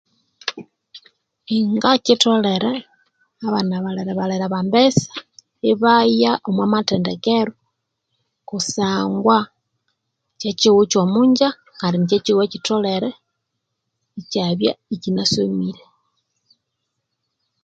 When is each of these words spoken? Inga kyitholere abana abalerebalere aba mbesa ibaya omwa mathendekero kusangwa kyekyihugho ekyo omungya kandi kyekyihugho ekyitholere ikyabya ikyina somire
Inga 1.57 1.91
kyitholere 2.03 2.73
abana 3.47 3.73
abalerebalere 3.79 4.43
aba 4.47 4.59
mbesa 4.67 5.13
ibaya 5.71 6.31
omwa 6.47 6.65
mathendekero 6.73 7.53
kusangwa 8.49 9.37
kyekyihugho 10.39 10.83
ekyo 10.87 10.99
omungya 11.05 11.49
kandi 11.79 11.95
kyekyihugho 12.09 12.43
ekyitholere 12.45 13.09
ikyabya 14.19 14.71
ikyina 14.93 15.23
somire 15.33 15.83